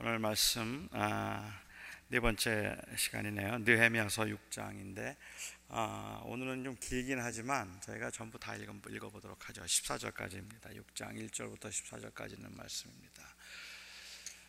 [0.00, 1.60] 오늘 말씀 아,
[2.06, 3.58] 네 번째 시간이네요.
[3.58, 5.16] 느헤미야서 6장인데
[5.70, 9.60] 아, 오늘은 좀 길긴 하지만 저희가 전부 다 읽어, 읽어보도록 하죠.
[9.60, 10.66] 14절까지입니다.
[10.66, 13.24] 6장 1절부터 14절까지 있는 말씀입니다.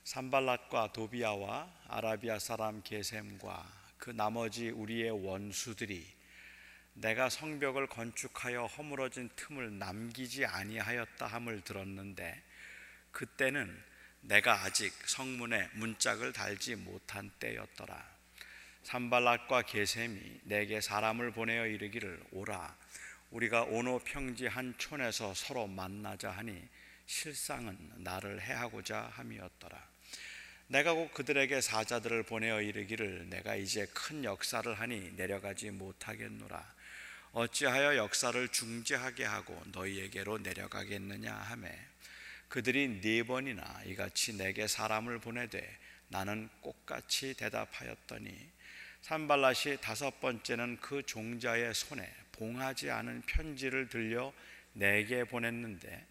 [0.03, 3.65] 산발랏과 도비아와 아라비아 사람 게셈과
[3.97, 6.05] 그 나머지 우리의 원수들이
[6.93, 12.39] 내가 성벽을 건축하여 허물어진 틈을 남기지 아니하였다 함을 들었는데
[13.11, 13.88] 그때는
[14.21, 18.19] 내가 아직 성문에 문짝을 달지 못한 때였더라.
[18.83, 22.75] 산발락과 게셈이 내게 사람을 보내어 이르기를 오라.
[23.31, 26.67] 우리가 오노 평지 한 촌에서 서로 만나자 하니
[27.05, 29.89] 실상은 나를 해하고자 함이었더라.
[30.67, 36.79] 내가 곧 그들에게 사자들을 보내어 이르기를 내가 이제 큰 역사를 하니 내려가지 못하겠노라.
[37.31, 41.75] 어찌하여 역사를 중지하게 하고 너희에게로 내려가겠느냐 하매
[42.49, 45.77] 그들이 네 번이나 이같이 내게 사람을 보내되
[46.07, 48.35] 나는 꽃같이 대답하였더니
[49.03, 54.33] 산발랏이 다섯 번째는 그 종자의 손에 봉하지 않은 편지를 들려
[54.73, 56.05] 내게 보냈는데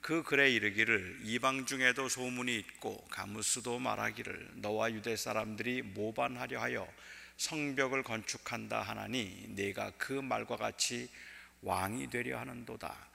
[0.00, 6.86] 그 글에 이르기를 이방 중에도 소문이 있고 가무스도 말하기를 너와 유대 사람들이 모반하려 하여
[7.38, 11.08] 성벽을 건축한다 하나니 네가 그 말과 같이
[11.62, 13.07] 왕이 되려 하는도다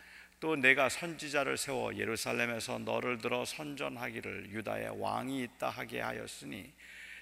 [0.44, 6.70] 또 내가 선지자를 세워 예루살렘에서 너를 들어 선전하기를 유다의 왕이 있다 하게 하였으니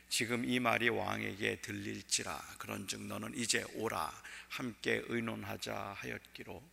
[0.10, 2.36] 지금 이 말이 왕에게 들릴지라.
[2.58, 4.12] 그런즉 너는 이제 오라.
[4.50, 6.64] 함께 의논하자 하였기로.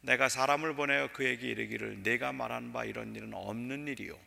[0.00, 4.18] 내가 사람을 보내어 그에게 이르기를 내가 말한 바 이런 일은 없는 일이요.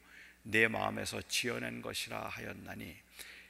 [0.43, 2.95] 내 마음에서 지어낸 것이라 하였나니.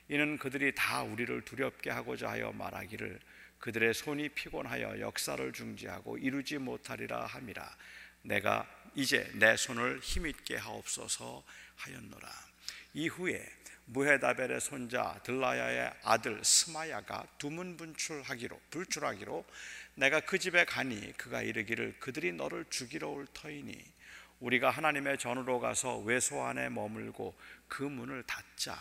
[0.07, 3.19] 이는 그들이 다 우리를 두렵게 하고자 하여 말하기를
[3.59, 7.75] 그들의 손이 피곤하여 역사를 중지하고 이루지 못하리라 함이라
[8.25, 11.43] 내가 이제 내 손을 힘있게 하옵소서
[11.75, 12.29] 하였노라.
[12.93, 13.45] 이후에
[13.85, 19.45] 무헤다벨의 손자 들라야의 아들 스마야가 두문 분출하기로 불출하기로
[19.95, 23.77] 내가 그 집에 가니 그가 이르기를 그들이 너를 죽이러 올 터이니
[24.39, 27.35] 우리가 하나님의 전으로 가서 외소 안에 머물고
[27.67, 28.77] 그 문을 닫자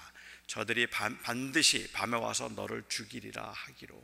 [0.47, 4.03] 저들이 반드시 밤에 와서 너를 죽이리라 하기로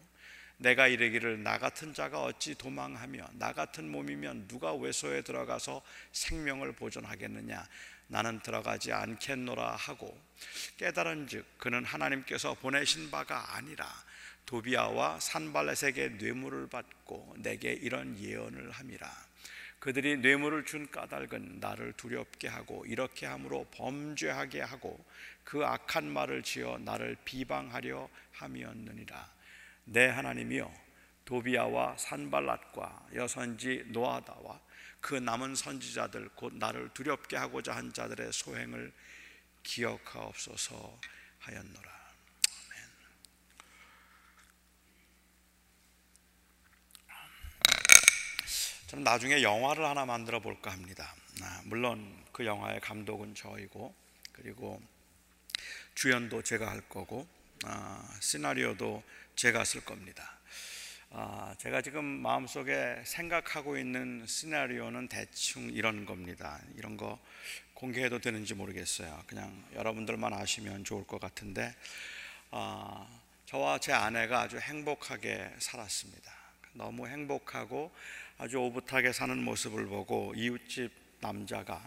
[0.60, 5.80] 내가 이르기를 나 같은 자가 어찌 도망하며 나 같은 몸이면 누가 외소에 들어가서
[6.12, 7.66] 생명을 보존하겠느냐?
[8.08, 10.20] 나는 들어가지 않겠노라 하고
[10.76, 13.86] 깨달은즉 그는 하나님께서 보내신 바가 아니라
[14.44, 19.10] 도비아와 산발렛에게 뇌물을 받고 내게 이런 예언을 함이라.
[19.78, 25.02] 그들이 뇌물을 준 까닭은 나를 두렵게 하고 이렇게 함으로 범죄하게 하고
[25.42, 29.39] 그 악한 말을 지어 나를 비방하려 함이었느니라
[29.84, 30.72] 내 하나님이여
[31.24, 34.60] 도비아와 산발랏과 여선지 노아다와
[35.00, 38.92] 그 남은 선지자들 곧 나를 두렵게 하고자 한 자들의 소행을
[39.62, 40.98] 기억하옵소서
[41.38, 41.90] 하였노라.
[42.68, 42.90] 아멘.
[48.88, 51.14] 저는 나중에 영화를 하나 만들어 볼까 합니다.
[51.42, 53.94] 아, 물론 그 영화의 감독은 저이고
[54.32, 54.82] 그리고
[55.94, 57.39] 주연도 제가 할 거고 아,
[58.20, 59.02] 시나리오도
[59.36, 60.38] 제가 쓸 겁니다.
[61.10, 66.60] 아, 제가 지금 마음속에 생각하고 있는 시나리오는 대충 이런 겁니다.
[66.76, 67.18] 이런 거
[67.74, 69.24] 공개해도 되는지 모르겠어요.
[69.26, 71.74] 그냥 여러분들만 아시면 좋을 것 같은데
[72.50, 73.06] 아,
[73.46, 76.32] 저와 제 아내가 아주 행복하게 살았습니다.
[76.74, 77.90] 너무 행복하고
[78.38, 81.82] 아주 오붓하게 사는 모습을 보고 이웃집 남자가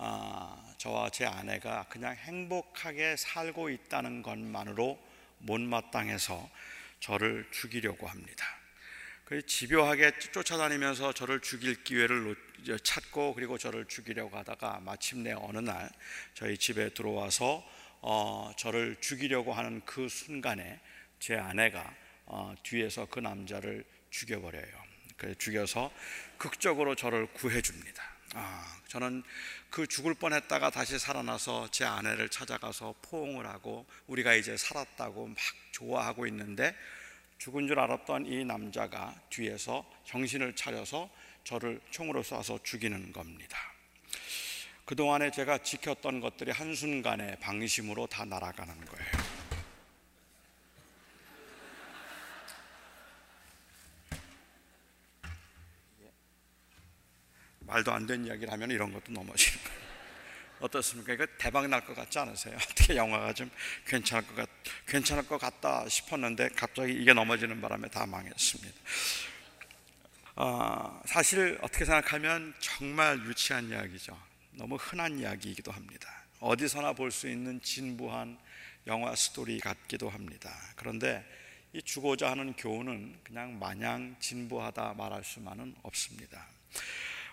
[0.00, 4.96] 아, 저와 제 아내가 그냥 행복하게 살고 있다는 것만으로
[5.38, 6.48] 못마땅해서
[7.00, 8.46] 저를 죽이려고 합니다.
[9.24, 12.36] 그 집요하게 쫓아다니면서 저를 죽일 기회를
[12.82, 15.90] 찾고 그리고 저를 죽이려고 하다가 마침내 어느 날
[16.32, 17.68] 저희 집에 들어와서
[18.00, 20.80] 어, 저를 죽이려고 하는 그 순간에
[21.18, 21.92] 제 아내가
[22.24, 24.88] 어, 뒤에서 그 남자를 죽여버려요.
[25.16, 25.92] 그 죽여서
[26.38, 28.18] 극적으로 저를 구해줍니다.
[28.34, 29.22] 아, 저는
[29.70, 35.36] 그 죽을 뻔했다가 다시 살아나서 제 아내를 찾아가서 포옹을 하고 우리가 이제 살았다고 막
[35.72, 36.74] 좋아하고 있는데
[37.38, 41.08] 죽은 줄 알았던 이 남자가 뒤에서 정신을 차려서
[41.44, 43.58] 저를 총으로 쏴서 죽이는 겁니다.
[44.84, 49.27] 그동안에 제가 지켰던 것들이 한순간에 방심으로 다 날아가는 거예요.
[57.68, 59.78] 말도 안 되는 이야기를 하면 이런 것도 넘어지는 거예요.
[60.60, 61.12] 어떻습니까?
[61.12, 62.56] 이거 대박 날 것 같지 않으세요?
[62.70, 63.50] 어떻게 영화가 좀
[63.86, 64.48] 괜찮을 것 같,
[64.86, 68.74] 괜찮을 것 같다 싶었는데 갑자기 이게 넘어지는 바람에 다 망했습니다.
[70.36, 74.18] 어, 사실 어떻게 생각하면 정말 유치한 이야기죠.
[74.52, 76.08] 너무 흔한 이야기이기도 합니다.
[76.40, 78.38] 어디서나 볼 수 있는 진부한
[78.86, 80.50] 영화 스토리 같기도 합니다.
[80.76, 81.24] 그런데
[81.72, 86.46] 이 주고자 하는 교훈은 그냥 마냥 진부하다 말할 수만은 없습니다.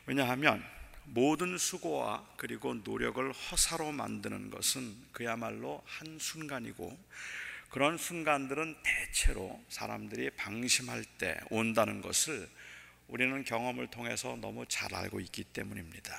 [0.05, 0.63] 왜냐하면
[1.05, 6.97] 모든 수고와 그리고 노력을 허사로 만드는 것은 그야말로 한 순간이고
[7.69, 12.49] 그런 순간들은 대체로 사람들이 방심할 때 온다는 것을
[13.07, 16.13] 우리는 경험을 통해서 너무 잘 알고 있기 때문입니다.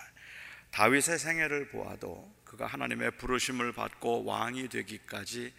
[0.71, 5.53] 다윗의 생애를 보아도 그가 하나님의 부르심을 받고 왕이 되기까지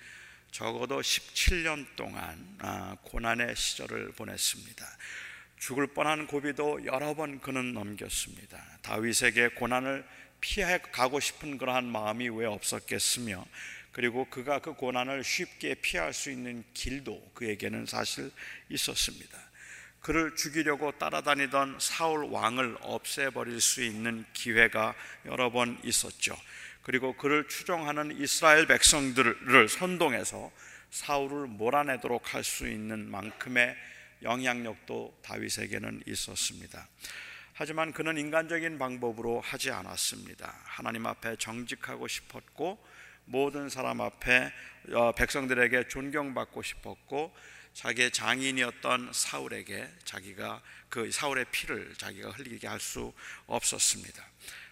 [0.51, 4.85] 적어도 17년 동안 아, 고난의 시절을 보냈습니다.
[5.57, 8.63] 죽을 뻔한 고비도 여러 번 그는 넘겼습니다.
[8.81, 10.05] 다윗에게 고난을
[10.39, 13.45] 피해 가고 싶은 그러한 마음이 왜 없었겠으며
[13.91, 18.31] 그리고 그가 그 고난을 쉽게 피할 수 있는 길도 그에게는 사실
[18.69, 19.37] 있었습니다.
[20.01, 24.93] 그를 죽이려고 따라다니던 사울 왕을 없애버릴 수 있는 기회가
[25.25, 26.37] 여러 번 있었죠.
[26.83, 30.51] 그리고 그를 추종하는 이스라엘 백성들을 선동해서
[30.91, 33.75] 사울을 몰아내도록 할 수 있는 만큼의
[34.23, 36.87] 영향력도 다윗에게는 있었습니다.
[37.53, 40.53] 하지만 그는 인간적인 방법으로 하지 않았습니다.
[40.63, 42.77] 하나님 앞에 정직하고 싶었고
[43.25, 44.51] 모든 사람 앞에
[44.93, 47.35] 어, 백성들에게 존경받고 싶었고
[47.73, 53.13] 자기의 장인이었던 사울에게 자기가 그 사울의 피를 자기가 흘리게 할 수
[53.45, 54.23] 없었습니다.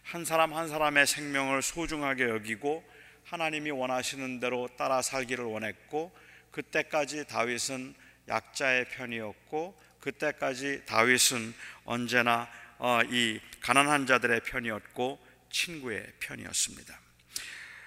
[0.03, 2.83] 한 사람 한 사람의 생명을 소중하게 여기고
[3.25, 6.15] 하나님이 원하시는 대로 따라 살기를 원했고
[6.51, 7.95] 그때까지 다윗은
[8.27, 11.53] 약자의 편이었고 그때까지 다윗은
[11.85, 16.99] 언제나 어, 이 가난한 자들의 편이었고 친구의 편이었습니다.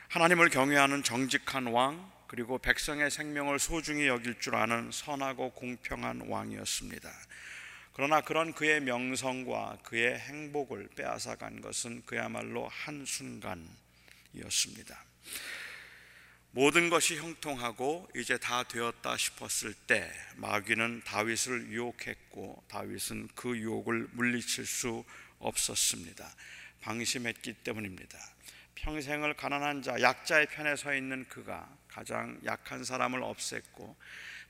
[0.09, 7.11] 하나님을 경외하는 정직한 왕 그리고 백성의 생명을 소중히 여길 줄 아는 선하고 공평한 왕이었습니다.
[7.93, 15.05] 그러나 그런 그의 명성과 그의 행복을 빼앗아간 것은 그야말로 한순간이었습니다.
[16.51, 24.65] 모든 것이 형통하고 이제 다 되었다 싶었을 때 마귀는 다윗을 유혹했고 다윗은 그 유혹을 물리칠
[24.65, 25.05] 수
[25.39, 26.29] 없었습니다.
[26.81, 28.19] 방심했기 때문입니다.
[28.77, 33.95] 평생을 가난한 자, 약자의 편에 서 있는 그가 가장 약한 사람을 없앴고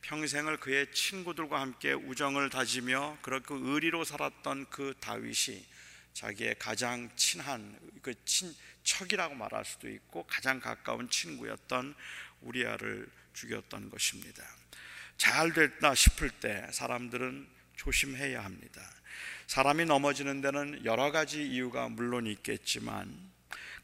[0.03, 5.67] 평생을 그의 친구들과 함께 우정을 다지며 그렇게 의리로 살았던 그 다윗이
[6.13, 8.55] 자기의 가장 친한 그 친,
[8.89, 11.95] 척이라고 말할 수도 있고 가장 가까운 친구였던
[12.41, 14.43] 우리아를 죽였던 것입니다.
[15.19, 17.47] 잘 됐다 싶을 때 사람들은
[17.77, 18.83] 조심해야 합니다.
[19.47, 23.15] 사람이 넘어지는 데는 여러 가지 이유가 물론 있겠지만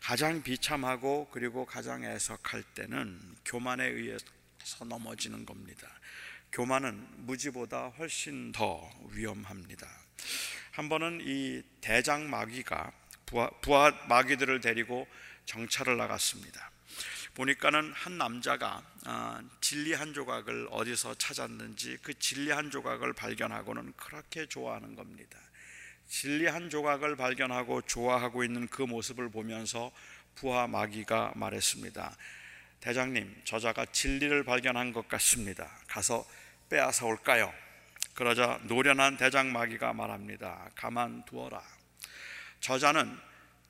[0.01, 5.89] 가장 비참하고 그리고 가장 애석할 때는 교만에 의해서 넘어지는 겁니다.
[6.53, 9.89] 교만은 무지보다 훨씬 더 위험합니다.
[10.73, 12.93] 한 번은 이 대장 마귀가
[13.61, 15.07] 부하, 마귀들을 데리고
[15.47, 16.71] 정찰을 나갔습니다.
[17.35, 24.47] 보니까는 한 남자가 아, 진리 한 조각을 어디서 찾았는지 그 진리 한 조각을 발견하고는 그렇게
[24.47, 25.39] 좋아하는 겁니다.
[26.07, 29.91] 진리 한 조각을 발견하고 좋아하고 있는 그 모습을 보면서
[30.37, 32.17] 부하 마귀가 말했습니다.
[32.81, 35.71] 대장님, 저자가 진리를 발견한 것 같습니다.
[35.89, 36.25] 가서
[36.69, 37.53] 빼앗아 올까요?
[38.15, 40.71] 그러자 노련한 대장 마귀가 말합니다.
[40.77, 41.74] 가만 두어라.
[42.65, 43.15] 저자는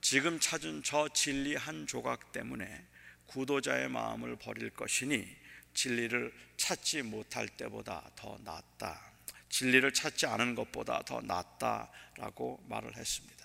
[0.00, 2.86] 지금 찾은 저 진리 한 조각 때문에
[3.26, 5.36] 구도자의 마음을 버릴 것이니
[5.74, 9.10] 진리를 찾지 못할 때보다 더 낫다.
[9.48, 13.44] 진리를 찾지 않은 것보다 더 낫다라고 말을 했습니다.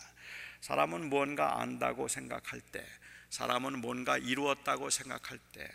[0.61, 2.85] 사람은 무언가 안다고 생각할 때,
[3.31, 5.67] 사람은 뭔가 이루었다고 생각할 때,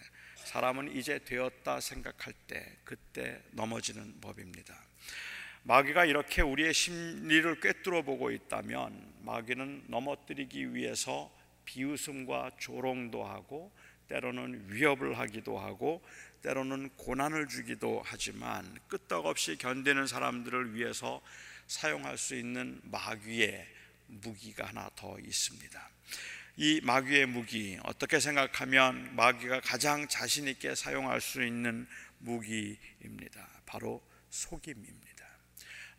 [0.44, 4.80] 사람은 이제 되었다 생각할 때, 그때 넘어지는 법입니다.
[5.66, 13.72] 마귀가 이렇게 우리의 심리를 꿰뚫어 보고 있다면 마귀는 넘어뜨리기 위해서 비웃음과 조롱도 하고
[14.08, 16.02] 때로는 위협을 하기도 하고
[16.42, 21.22] 때로는 고난을 주기도 하지만 끄떡없이 견디는 사람들을 위해서
[21.66, 23.66] 사용할 수 있는 마귀의
[24.08, 25.90] 무기가 하나 더 있습니다.
[26.58, 31.86] 이 마귀의 무기 어떻게 생각하면 마귀가 가장 자신 있게 사용할 수 있는
[32.18, 33.48] 무기입니다.
[33.64, 35.13] 바로 속임입니다.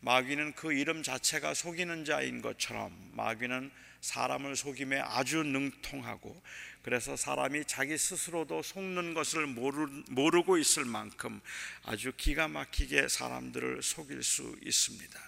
[0.06, 3.72] 마귀는 그 이름 자체가 속이는 자인 것처럼 마귀는
[4.02, 6.44] 사람을 속임에 아주 능통하고
[6.84, 11.42] 그래서 사람이 자기 스스로도 속는 것을 모르, 모르 고 있을 만큼
[11.82, 15.20] 아주 기가 막히게 사람들을 속일 수 있습니다.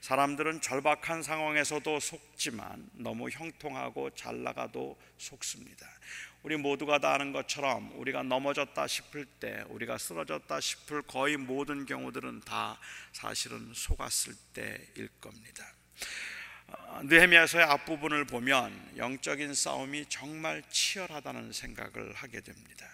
[0.00, 5.86] 사람들은 절박한 상황에서도 속지만 너무 형통하고 잘 나가도 속습니다.
[6.44, 12.42] 우리 모두가 다 아는 것처럼 우리가 넘어졌다 싶을 때, 우리가 쓰러졌다 싶을 거의 모든 경우들은
[12.42, 12.78] 다
[13.12, 15.64] 사실은 속았을 때일 겁니다.
[17.04, 22.90] 느헤미야서의 앞부분을 보면 영적인 싸움이 정말 치열하다는 생각을 하게 됩니다.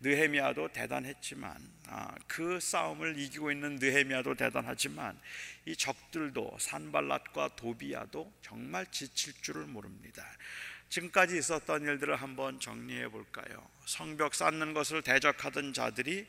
[0.00, 1.56] 느헤미야도 대단했지만
[1.88, 5.18] 아, 그 싸움을 이기고 있는 느헤미야도 대단하지만
[5.64, 10.22] 이 적들도 산발랏과 도비야도 정말 지칠 줄을 모릅니다.
[10.90, 13.70] 지금까지 있었던 일들을 한번 정리해 볼까요?
[13.86, 16.26] 성벽 쌓는 것을 대적하던 자들이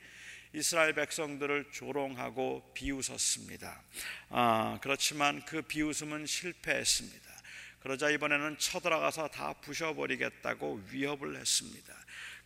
[0.54, 3.82] 이스라엘 백성들을 조롱하고 비웃었습니다.
[4.30, 7.32] 아, 그렇지만 그 비웃음은 실패했습니다.
[7.80, 12.01] 그러자 이번에는 쳐들어가서 다 부셔버리겠다고 위협을 했습니다.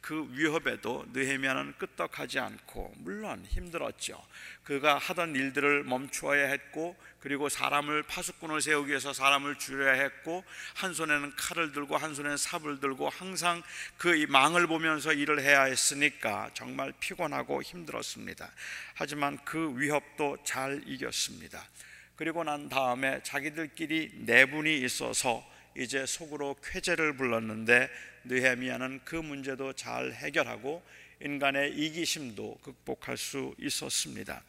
[0.05, 4.23] 그 위협에도 느헤미야는 끄떡하지 않고 물론 힘들었죠.
[4.63, 10.43] 그가 하던 일들을 멈추어야 했고 그리고 사람을 파수꾼을 세우기 위해서 사람을 줄여야 했고
[10.75, 13.63] 한 손에는 칼을 들고 한 손에는 삽을 들고 항상
[13.97, 18.51] 그 망을 보면서 일을 해야 했으니까 정말 피곤하고 힘들었습니다.
[18.93, 21.67] 하지만 그 위협도 잘 이겼습니다.
[22.15, 25.43] 그리고 난 다음에 자기들끼리 내분이 있어서
[25.77, 27.89] 이제 속으로 쾌재를 불렀는데
[28.25, 30.83] 느헤미야는 그 문제도 잘 해결하고
[31.21, 34.43] 인간의 이기심도 극복할 수 있었습니다.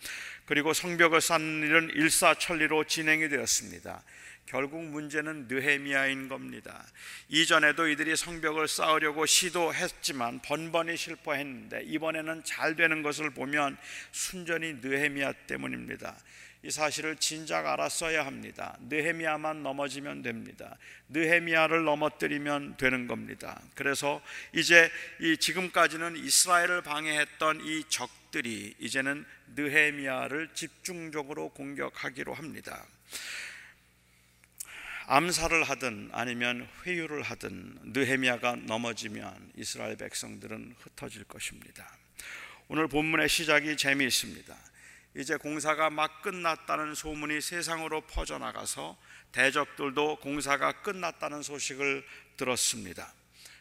[0.47, 4.03] 그리고 성벽을 쌓는 일은 일사천리로 진행이 되었습니다.
[4.47, 6.87] 결국 문제는 느헤미야인 겁니다.
[7.29, 13.77] 이전에도 이들이 성벽을 쌓으려고 시도했지만 번번이 실패했는데 이번에는 잘 되는 것을 보면
[14.13, 16.17] 순전히 느헤미야 때문입니다.
[16.67, 18.77] 이 사실을 진작 알았어야 합니다.
[18.89, 20.77] 느헤미야만 넘어지면 됩니다.
[21.11, 23.63] 느헤미야를 넘어뜨리면 되는 겁니다.
[23.77, 24.21] 그래서
[24.53, 32.85] 이제 이 지금까지는 이스라엘을 방해했던 이 적들이 이제는 느헤미야를 집중적으로 공격하기로 합니다.
[35.07, 41.89] 암살을 하든 아니면 회유를 하든 느헤미야가 넘어지면 이스라엘 백성들은 흩어질 것입니다.
[42.67, 44.76] 오늘 본문의 시작이 재미있습니다.
[45.17, 48.99] 이제 공사가 막 끝났다는 소문이 세상으로 퍼져나가서
[49.33, 52.05] 대적들도 공사가 끝났다는 소식을
[52.37, 53.15] 들었습니다.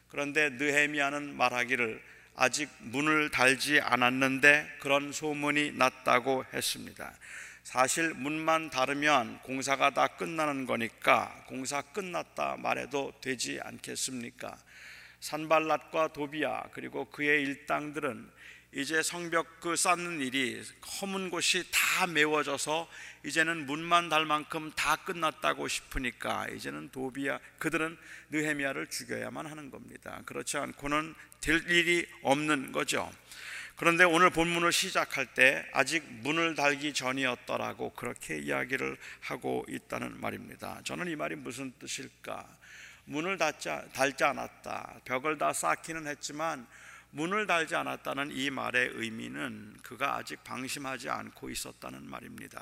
[0.10, 2.04] 그런데 느헤미야는 말하기를
[2.36, 7.14] 아직 문을 달지 않았는데 그런 소문이 났다고 했습니다.
[7.64, 14.58] 사실 문만 닫으면 공사가 다 끝나는 거니까 공사 끝났다 말해도 되지 않겠습니까?
[15.22, 18.30] 산발랏과 도비야 그리고 그의 일당들은
[18.78, 20.62] 이제 성벽 그 쌓는 일이
[21.00, 22.90] 허문 곳이 다 메워져서
[23.24, 27.98] 이제는 문만 달 만큼 다 끝났다고 싶으니까 이제는 도비야 그들은
[28.32, 30.22] 느헤미야를 죽여야만 하는 겁니다.
[30.26, 33.10] 그렇지 않고는 될 일이 없는 거죠.
[33.78, 40.82] 그런데 오늘 본문을 시작할 때 아직 문을 달기 전이었더라고 그렇게 이야기를 하고 있다는 말입니다.
[40.84, 42.46] 저는 이 말이 무슨 뜻일까?
[43.06, 45.00] 문을 닫지, 달지 않았다.
[45.06, 46.68] 벽을 다 쌓기는 했지만
[47.16, 52.62] 문을 달지 않았다는 이 말의 의미는 그가 아직 방심하지 않고 있었다는 말입니다.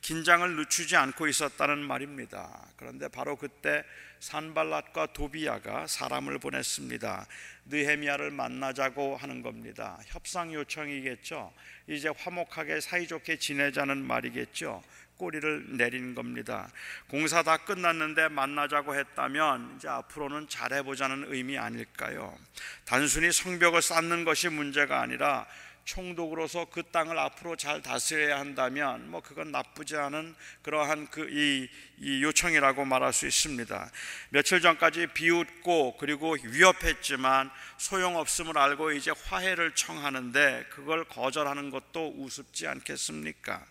[0.00, 2.66] 긴장을 늦추지 않고 있었다는 말입니다.
[2.76, 3.84] 그런데 바로 그때
[4.18, 7.26] 산발랏과 도비야가 사람을 보냈습니다.
[7.66, 10.00] 느헤미야를 만나자고 하는 겁니다.
[10.06, 11.52] 협상 요청이겠죠.
[11.86, 14.82] 이제 화목하게 사이좋게 지내자는 말이겠죠.
[15.16, 16.70] 꼬리를 내린 겁니다.
[17.08, 22.36] 공사 다 끝났는데 만나자고 했다면 이제 앞으로는 잘해보자는 의미 아닐까요?
[22.84, 25.46] 단순히 성벽을 쌓는 것이 문제가 아니라
[25.86, 31.68] 총독으로서 그 땅을 앞으로 잘 다스려야 한다면 뭐 그건 나쁘지 않은 그러한 그이
[31.98, 33.90] 이 요청이라고 말할 수 있습니다.
[34.30, 43.64] 며칠 전까지 비웃고 그리고 위협했지만 소용없음을 알고 이제 화해를 청하는데 그걸 거절하는 것도 우습지 않겠습니까?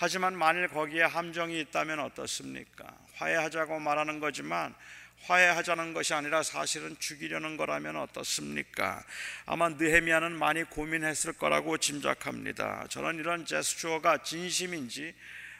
[0.00, 2.86] 하지만 만일 거기에 함정이 있다면 어떻습니까?
[3.16, 4.74] 화해하자고 말하는 거지만
[5.24, 9.04] 화해하자는 것이 아니라 사실은 죽이려는 거라면 어떻습니까?
[9.44, 12.86] 아마 느헤미야는 많이 고민했을 거라고 짐작합니다.
[12.88, 15.14] 저는 이런 제스처가 진심인지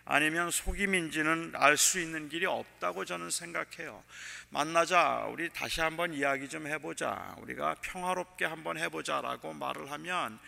[0.06, 4.02] 아니면 속임인지는 알 수 있는 길이 없다고 저는 생각해요.
[4.49, 10.38] 만나자, 우리 다시 한번 이야기 좀 해보자, 우리가 평화롭게 한번 해보자라고 말을 하면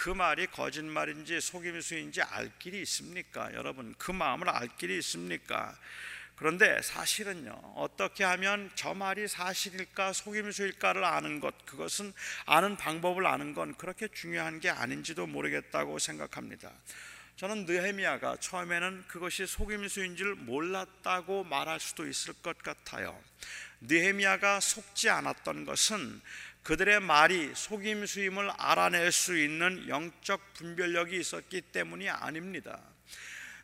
[0.00, 3.52] 그 말이 거짓말인지 속임수인지 알 길이 있습니까?
[3.52, 5.76] 여러분, 그 마음을 알 길이 있습니까?
[6.36, 12.14] 그런데 사실은요, 어떻게 하면 저 말이 사실일까, 속임수일까를 아는 것, 그것은
[12.46, 16.72] 아는 방법을 아는 건 그렇게 중요한 게 아닌지도 모르겠다고 생각합니다.
[17.36, 23.22] 저는 느헤미야가 처음에는 그것이 속임수인지를 몰랐다고 말할 수도 있을 것 같아요.
[23.82, 26.22] 느헤미야가 속지 않았던 것은
[26.62, 32.80] 그들의 말이 속임수임을 알아낼 수 있는 영적 분별력이 있었기 때문이 아닙니다.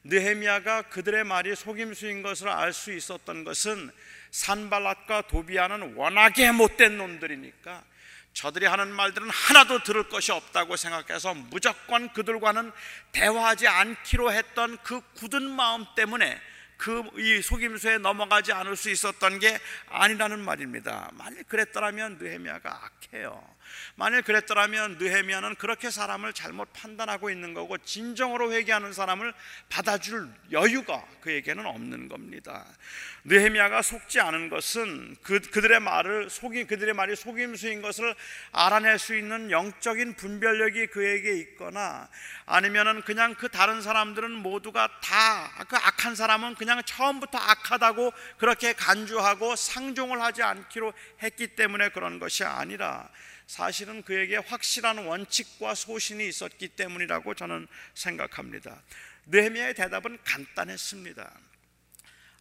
[0.04, 3.90] 느헤미야가 그들의 말이 속임수인 것을 알 수 있었던 것은
[4.30, 7.84] 산발랏과 도비아는 워낙에 못된 놈들이니까
[8.32, 12.70] 저들이 하는 말들은 하나도 들을 것이 없다고 생각해서 무조건 그들과는
[13.12, 16.38] 대화하지 않기로 했던 그 굳은 마음 때문에
[16.76, 21.10] 그 이 속임수에 넘어가지 않을 수 있었던 게 아니라는 말입니다.
[21.14, 23.55] 만일 그랬더라면 느헤미야가 악해요.
[23.94, 29.32] 만일 그랬더라면 느헤미야는 그렇게 사람을 잘못 판단하고 있는 거고 진정으로 회개하는 사람을
[29.68, 32.66] 받아줄 여유가 그에게는 없는 겁니다.
[33.24, 38.14] 느헤미야가 속지 않은 것은 그 그들의 말을 속이 그들의 말이 속임수인 것을
[38.52, 42.08] 알아낼 수 있는 영적인 분별력이 그에게 있거나
[42.44, 45.36] 아니면은 그냥 그 다른 사람들은 모두가 다
[45.68, 50.92] 그 악한 사람은 그냥 처음부터 악하다고 그렇게 간주하고 상종을 하지 않기로
[51.22, 53.08] 했기 때문에 그런 것이 아니라
[53.46, 58.82] 사실은 그에게 확실한 원칙과 소신이 있었기 때문이라고 저는 생각합니다.
[59.26, 61.32] 느헤미야의 대답은 간단했습니다.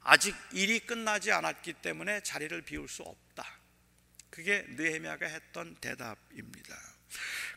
[0.02, 3.46] 아직 일이 끝나지 않았기 때문에 자리를 비울 수 없다.
[4.30, 6.76] 그게 느헤미야가 했던 대답입니다.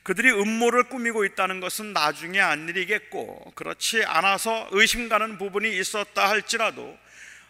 [0.02, 6.97] 그들이 음모를 꾸미고 있다는 것은 나중에 안 일이겠고 그렇지 않아서 의심 가는 부분이 있었다 할지라도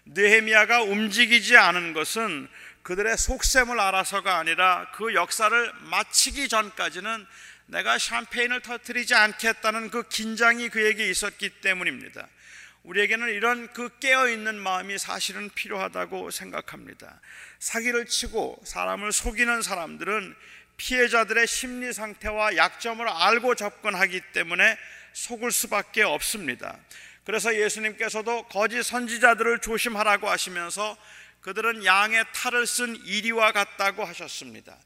[0.06, 2.48] 느헤미야가 움직이지 않은 것은
[2.88, 7.26] 그들의 속셈을 알아서가 아니라 그 역사를 마치기 전까지는
[7.66, 12.26] 내가 샴페인을 터뜨리지 않겠다는 그 긴장이 그에게 있었기 때문입니다.
[12.84, 17.20] 우리에게는 이런 그 깨어 있는 마음이 사실은 필요하다고 생각합니다.
[17.58, 20.34] 사기를 치고 사람을 속이는 사람들은
[20.78, 24.78] 피해자들의 심리 상태와 약점을 알고 접근하기 때문에
[25.12, 26.78] 속을 수밖에 없습니다.
[27.24, 30.96] 그래서 예수님께서도 거짓 선지자들을 조심하라고 하시면서
[31.40, 34.76] 그들은 양의 탈을 쓴 이리와 같다고 하셨습니다.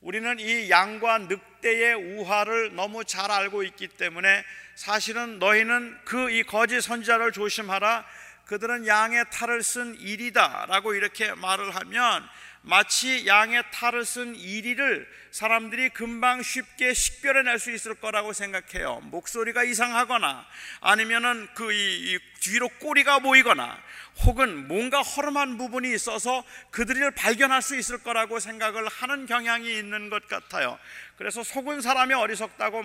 [0.00, 4.44] 우리는 이 양과 늑대의 우화를 너무 잘 알고 있기 때문에
[4.76, 8.04] 사실은 너희는 그 이 거짓 선지자를 조심하라.
[8.46, 12.28] 그들은 양의 탈을 쓴 일이다라고 이렇게 말을 하면
[12.62, 19.00] 마치 양의 탈을 쓴 이리를 사람들이 금방 쉽게 식별해낼 수 있을 거라고 생각해요.
[19.04, 20.46] 목소리가 이상하거나
[20.80, 23.76] 아니면은 그 이, 뒤로 꼬리가 보이거나
[24.24, 30.26] 혹은 뭔가 허름한 부분이 있어서 그들을 발견할 수 있을 거라고 생각을 하는 경향이 있는 것
[30.26, 30.78] 같아요.
[31.16, 32.82] 그래서 속은 사람이 어리석다고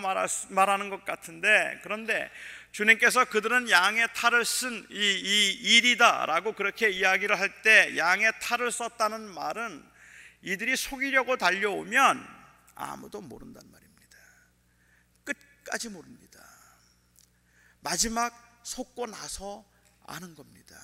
[0.50, 2.30] 말하는 것 같은데 그런데
[2.72, 9.22] 주님께서 그들은 양의 탈을 쓴 이 이 일이다라고 그렇게 이야기를 할 때 양의 탈을 썼다는
[9.34, 9.84] 말은
[10.42, 12.26] 이들이 속이려고 달려오면
[12.74, 14.18] 아무도 모른단 말입니다.
[15.24, 16.40] 끝까지 모릅니다.
[17.80, 18.32] 마지막
[18.64, 19.64] 속고 나서
[20.06, 20.76] 아는 겁니다.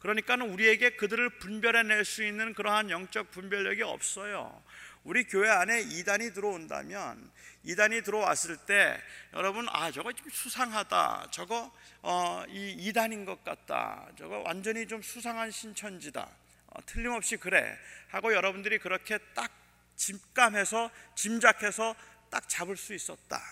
[0.00, 4.62] 그러니까는 우리에게 그들을 분별해낼 수 있는 그러한 영적 분별력이 없어요.
[5.04, 7.30] 우리 교회 안에 이단이 들어온다면
[7.64, 9.00] 이단이 들어왔을 때
[9.32, 11.28] 여러분 아 저거 좀 수상하다.
[11.30, 14.08] 저거 어, 이 이단인 것 같다.
[14.18, 16.28] 저거 완전히 좀 수상한 신천지다.
[16.68, 17.76] 어, 틀림없이 그래.
[18.08, 19.50] 하고 여러분들이 그렇게 딱
[19.96, 21.94] 짐감해서 짐작해서
[22.30, 23.42] 딱 잡을 수 있었다.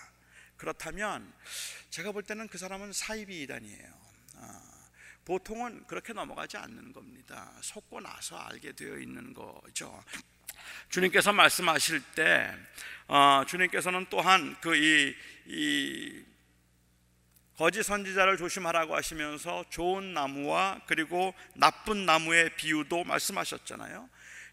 [0.57, 1.33] 그렇다면
[1.91, 3.89] 제가 볼 때는 그 사람은 사이비 이단이에요.
[4.37, 4.76] 어,
[5.27, 10.03] 보통은 그렇게 넘어가지 않는 겁니다 속고 나서 알게 되어 있는 거죠
[10.89, 12.55] 주님께서 말씀하실 때
[13.09, 15.15] 어, 주님께서는 또한 그이
[15.47, 16.25] 이
[17.57, 24.11] 거짓 선지자를 조심하라고 하시면서 좋은 나무와 그리고 나쁜 나무의 비유도 말씀하셨잖아요.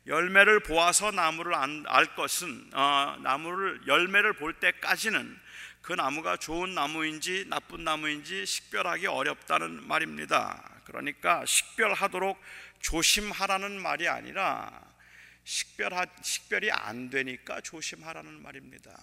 [0.08, 1.54] 열매를 보아서 나무를
[1.88, 5.38] 알 것은 어, 나무를 열매를 볼 때까지는
[5.84, 10.80] 그 나무가 좋은 나무인지 나쁜 나무인지 식별하기 어렵다는 말입니다.
[10.86, 12.42] 그러니까 식별하도록
[12.80, 14.82] 조심하라는 말이 아니라
[15.44, 18.98] 식별하, 식별이 안 되니까 조심하라는 말입니다.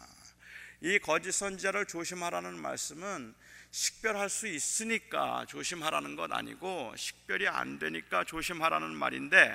[0.82, 3.34] 이 거짓 선지자를 조심하라는 말씀은
[3.70, 9.54] 식별할 수 있으니까 조심하라는 것 아니고 식별이 안 되니까 조심하라는 말인데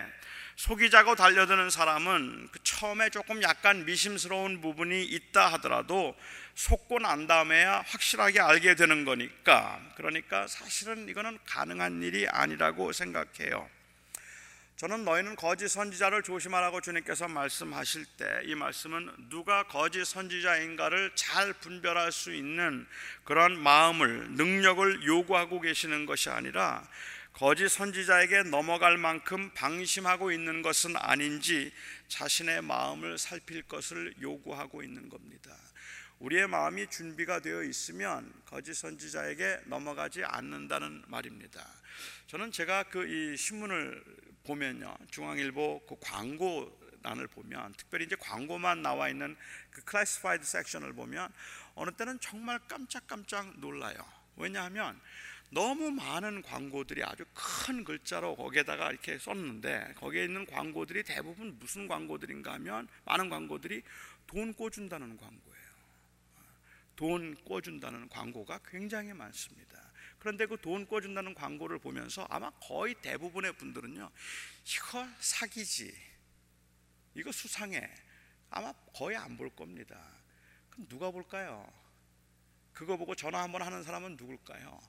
[0.55, 6.15] 속이자고 달려드는 사람은 그 처음에 조금 약간 미심스러운 부분이 있다 하더라도
[6.53, 13.67] 속고 난 다음에야 확실하게 알게 되는 거니까 그러니까 사실은 이거는 가능한 일이 아니라고 생각해요.
[14.75, 22.11] 저는 너희는 거짓 선지자를 조심하라고 주님께서 말씀하실 때 이 말씀은 누가 거짓 선지자인가를 잘 분별할
[22.11, 22.85] 수 있는
[23.23, 26.85] 그런 마음을 능력을 요구하고 계시는 것이 아니라
[27.31, 31.71] 거짓 선지자에게 넘어갈 만큼 방심하고 있는 것은 아닌지
[32.09, 35.55] 자신의 마음을 살필 것을 요구하고 있는 겁니다.
[36.19, 41.65] 우리의 마음이 준비가 되어 있으면 거짓 선지자에게 넘어가지 않는다는 말입니다.
[42.27, 44.03] 저는 제가 그 이 신문을
[44.45, 49.35] 보면요 중앙일보 그 광고란을 보면 특별히 이제 광고만 나와 있는
[49.71, 51.31] 그 classified 섹션을 보면
[51.75, 53.97] 어느 때는 정말 깜짝깜짝 놀라요.
[54.37, 54.99] 왜냐하면
[55.49, 62.53] 너무 많은 광고들이 아주 큰 글자로 거기에다가 이렇게 썼는데 거기에 있는 광고들이 대부분 무슨 광고들인가
[62.53, 63.83] 하면 많은 광고들이
[64.27, 65.65] 돈 꿔준다는 광고예요.
[66.95, 69.84] 돈 꿔준다는 광고가 굉장히 많습니다.
[70.25, 74.09] 그런데 그 돈 꿔준다는 광고를 보면서 아마 거의 대부분의 분들은요,
[74.65, 75.95] 이거 사기지,
[77.13, 77.87] 이거 수상해,
[78.49, 80.03] 아마 거의 안 볼 겁니다.
[80.71, 81.71] 그럼 누가 볼까요?
[82.73, 84.79] 그거 보고 전화 한번 하는 사람은 누굴까요?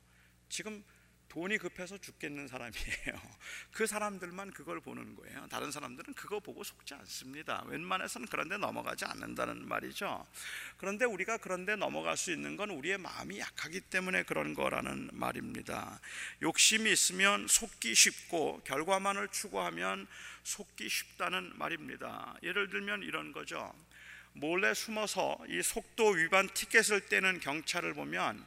[0.48, 0.82] 지금
[1.28, 3.20] 돈이 급해서 죽겠는 사람이에요.
[3.72, 5.46] 그 사람들만 그걸 보는 거예요.
[5.48, 7.62] 다른 사람들은 그거 보고 속지 않습니다.
[7.66, 10.26] 웬만해서는 그런데 넘어가지 않는다는 말이죠.
[10.78, 16.00] 그런데 우리가 그런데 넘어갈 수 있는 건 우리의 마음이 약하기 때문에 그런 거라는 말입니다.
[16.42, 20.06] 욕심이 있으면 속기 쉽고 결과만을 추구하면
[20.44, 22.36] 속기 쉽다는 말입니다.
[22.42, 23.74] 예를 들면 이런 거죠.
[24.32, 28.46] 몰래 숨어서 이 속도 위반 티켓을 떼는 경찰을 보면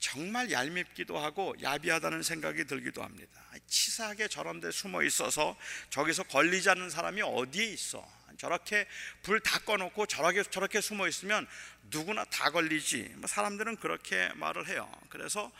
[0.00, 3.40] 정말 얄밉기도 하고 야비하다는 생각이 들기도 합니다.
[3.66, 5.56] 치사하게 저런 데 숨어 있어서
[5.90, 8.04] 저기서 걸리지 않는 사람이 어디에 있어?
[8.38, 8.86] 저렇게
[9.22, 11.46] 불 다 꺼놓고 저렇게 저렇게 숨어 있으면
[11.90, 13.12] 누구나 다 걸리지.
[13.16, 14.90] 뭐 사람들은 그렇게 말을 해요.
[15.10, 15.52] 그래서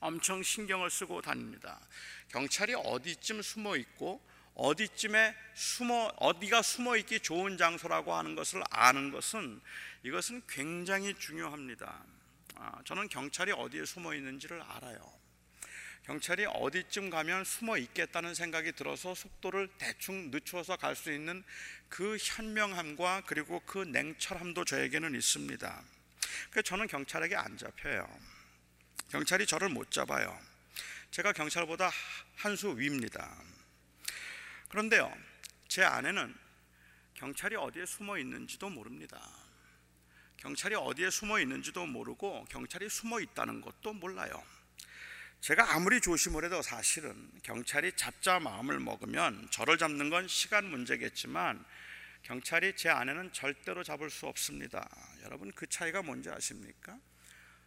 [0.00, 1.80] 엄청 신경을 쓰고 다닙니다.
[2.28, 4.20] 경찰이 어디쯤 숨어 있고
[4.54, 9.60] 어디쯤에 숨어 어디가 숨어 있기 좋은 장소라고 하는 것을 아는 것은
[10.02, 12.04] 이것은 굉장히 중요합니다.
[12.64, 15.12] 아, 저는 경찰이 어디에 숨어 있는지를 알아요.
[16.04, 21.42] 경찰이 어디쯤 가면 숨어 있겠다는 생각이 들어서 속도를 대충 늦추어서 갈 수 있는
[21.88, 25.82] 그 현명함과 그리고 그 냉철함도 저에게는 있습니다.
[26.50, 28.08] 그래서 저는 경찰에게 안 잡혀요.
[29.08, 30.38] 경찰이 저를 못 잡아요.
[31.10, 31.90] 제가 경찰보다
[32.36, 33.36] 한 수 위입니다.
[34.68, 35.12] 그런데요,
[35.66, 36.32] 제 아내는
[37.14, 39.41] 경찰이 어디에 숨어 있는지도 모릅니다.
[40.42, 44.42] 경찰이 어디에 숨어 있는지도 모르고 경찰이 숨어 있다는 것도 몰라요.
[45.40, 51.64] 제가 아무리 조심을 해도 사실은 경찰이 잡자 마음을 먹으면 저를 잡는 건 시간 문제겠지만
[52.22, 54.88] 경찰이 제 아내는 절대로 잡을 수 없습니다.
[55.22, 56.98] 여러분 그 차이가 뭔지 아십니까?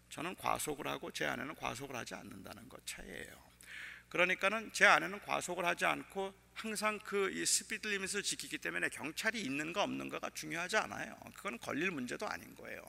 [0.09, 3.41] 저는 과속을 하고 제 아내는 과속을 하지 않는다는 것 차이예요.
[4.09, 10.29] 그러니까는 제 아내는 과속을 하지 않고 항상 그이 스피드 리밋을 지키기 때문에 경찰이 있는가 없는가가
[10.29, 11.13] 중요하지 않아요.
[11.35, 12.81] 그건 걸릴 문제도 아닌 거예요.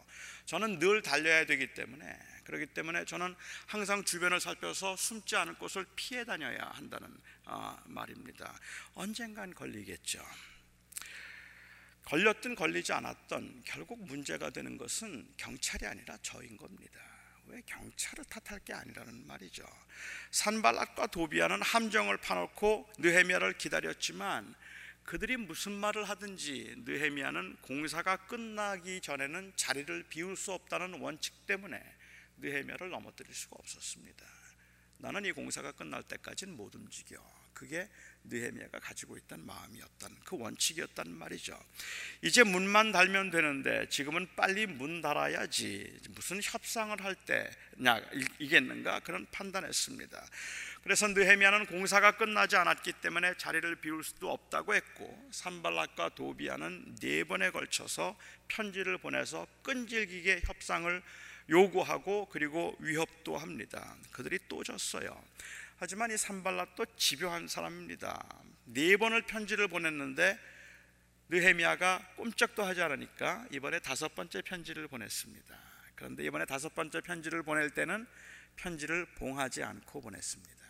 [0.45, 3.35] 저는 늘 달려야 되기 때문에 그렇기 때문에 저는
[3.67, 7.13] 항상 주변을 살펴서 숨지 않을 곳을 피해 다녀야 한다는
[7.45, 8.57] 어, 말입니다.
[8.95, 10.25] 언젠간 걸리겠죠.
[12.05, 17.16] 걸렸든 걸리지 않았던 결국 문제가 되는 것은 경찰이 아니라 저인 겁니다.
[17.49, 19.65] 왜 경찰을 탓할 게 아니라는 말이죠.
[20.31, 24.55] 산발락과 도비아는 함정을 파놓고 느헤미야를 기다렸지만
[25.05, 31.81] 그들이 무슨 말을 하든지 느헤미야는 공사가 끝나기 전에는 자리를 비울 수 없다는 원칙 때문에
[32.39, 34.27] 느헤미야를 넘어뜨릴 수가 없었습니다.
[34.99, 37.46] 나는 이 공사가 끝날 때까지는 못 움직여.
[37.57, 37.89] 그게
[38.25, 41.59] 느헤미야가 가지고 있던 마음이었던 그 원칙이었단 말이죠.
[42.21, 48.01] 이제 문만 달면 되는데 지금은 빨리 문 달아야지 무슨 협상을 할 때냐
[48.39, 50.23] 이겠는가 그런 판단했습니다.
[50.83, 57.51] 그래서 느헤미야는 공사가 끝나지 않았기 때문에 자리를 비울 수도 없다고 했고 산발락과 도비아는 네 번에
[57.51, 61.03] 걸쳐서 편지를 보내서 끈질기게 협상을
[61.49, 63.97] 요구하고 그리고 위협도 합니다.
[64.11, 65.23] 그들이 또 졌어요.
[65.79, 68.27] 하지만 이 산발락도 집요한 사람입니다.
[68.65, 70.39] 네 번을 편지를 보냈는데
[71.29, 75.55] 느헤미야가 꼼짝도 하지 않으니까 이번에 다섯 번째 편지를 보냈습니다.
[75.95, 78.07] 그런데 이번에 다섯 번째 편지를 보낼 때는
[78.57, 80.67] 편지를 봉하지 않고 보냈습니다.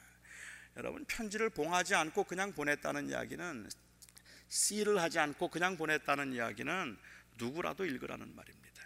[0.79, 3.69] 여러분 편지를 봉하지 않고 그냥 보냈다는 이야기는
[4.49, 6.99] 씨를 하지 않고 그냥 보냈다는 이야기는
[7.39, 8.83] 누구라도 읽으라는 말입니다.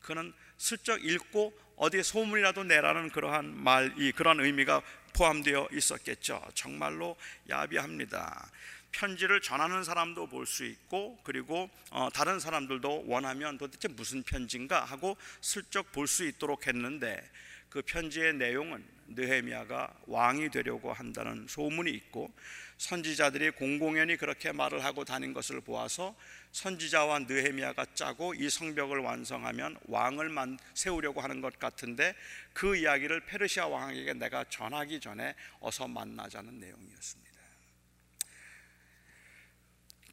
[0.00, 6.42] 그는 슬쩍 읽고 어디에 소문이라도 내라는 그러한 말이 그런 의미가 포함되어 있었겠죠.
[6.54, 7.16] 정말로
[7.48, 8.50] 야비합니다.
[8.90, 15.16] 편지를 전하는 사람도 볼 수 있고 그리고 어, 다른 사람들도 원하면 도대체 무슨 편지인가 하고
[15.40, 17.22] 슬쩍 볼 수 있도록 했는데
[17.68, 22.32] 그 편지의 내용은 느헤미야가 왕이 되려고 한다는 소문이 있고
[22.78, 26.14] 선지자들이 공공연히 그렇게 말을 하고 다닌 것을 보아서
[26.52, 30.30] 선지자와 느헤미야가 짜고 이 성벽을 완성하면 왕을
[30.74, 32.14] 세우려고 하는 것 같은데
[32.52, 37.28] 그 이야기를 페르시아 왕에게 내가 전하기 전에 어서 만나자는 내용이었습니다.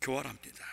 [0.01, 0.65] 교활합니다.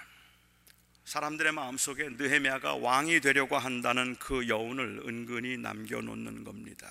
[1.04, 6.90] 사람들의 마음속에 느헤미야가 왕이 되려고 한다는 그 여운을 은근히 남겨놓는 겁니다.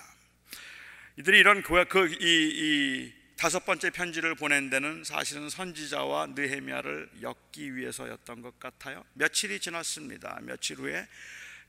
[1.18, 8.58] 이들이 이런 그이 이 다섯 번째 편지를 보낸 데는 사실은 선지자와 느헤미야를 엮기 위해서였던 것
[8.58, 9.04] 같아요.
[9.12, 10.38] 며칠이 지났습니다.
[10.40, 11.06] 며칠 후에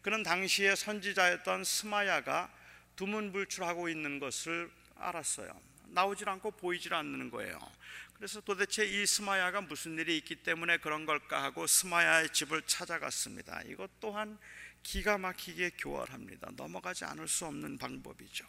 [0.02, 2.54] 그는 당시에 선지자였던 스마야가
[2.96, 5.52] 두문불출하고 있는 것을 알았어요.
[5.88, 7.60] 나오질 않고 보이질 않는 거예요.
[8.14, 13.62] 그래서 도대체 이 스마야가 무슨 일이 있기 때문에 그런 걸까 하고 스마야의 집을 찾아갔습니다.
[13.66, 14.38] 이것 또한
[14.84, 16.52] 기가 막히게 교활합니다.
[16.56, 18.46] 넘어가지 않을 수 없는 방법이죠.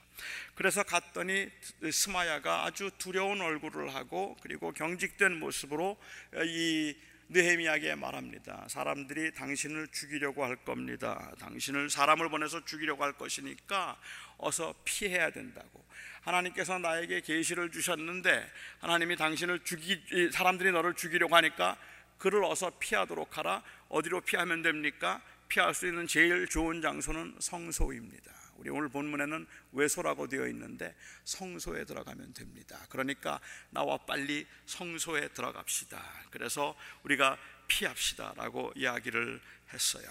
[0.55, 1.49] 그래서 갔더니
[1.91, 5.97] 스마야가 아주 두려운 얼굴을 하고 그리고 경직된 모습으로
[6.45, 6.97] 이
[7.29, 8.67] 느헤미야에게 말합니다.
[8.69, 11.33] 사람들이 당신을 죽이려고 할 겁니다.
[11.39, 13.99] 당신을 사람을 보내서 죽이려고 할 것이니까
[14.37, 15.85] 어서 피해야 된다고.
[16.23, 21.79] 하나님께서 나에게 계시를 주셨는데 하나님이 당신을 죽이 사람들이 너를 죽이려고 하니까
[22.19, 23.63] 그를 어서 피하도록 하라.
[23.89, 25.23] 어디로 피하면 됩니까?
[25.49, 28.33] 피할 수 있는 제일 좋은 장소는 성소입니다.
[28.57, 32.79] 우리 오늘 본문에는 외소라고 되어 있는데 성소에 들어가면 됩니다.
[32.89, 36.03] 그러니까 나와 빨리 성소에 들어갑시다.
[36.31, 39.41] 그래서 우리가 피합시다라고 이야기를
[39.73, 40.07] 했어요.